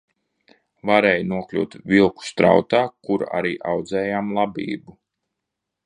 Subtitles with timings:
[0.89, 5.01] Varēja nokļūt Vilku strautā, kur arī audzējām labību.